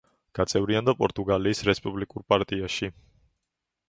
[0.37, 2.91] გაწევრიანდა პორტუგალიის რესპუბლიკური პარტიაში.